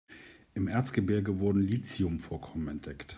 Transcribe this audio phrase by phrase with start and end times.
[0.55, 3.05] Im Erzgebirge wurden Lithium-Vorkommen entdeckt.